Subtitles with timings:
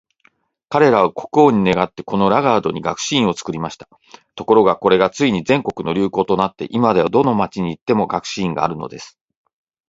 [0.67, 3.87] 彼等は国王に願って、このラガードに学士院を作りました。
[4.33, 9.19] ところが、これがついに全国の流行となって、今では、どこの町に行っても学士院があるのです。